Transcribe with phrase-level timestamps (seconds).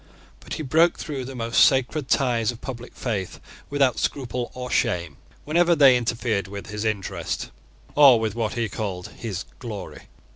[0.39, 5.17] But he broke through the most sacred ties of public faith without scruple or shame,
[5.45, 7.51] whenever they interfered with his interest,
[7.93, 10.07] or with what he called his glory.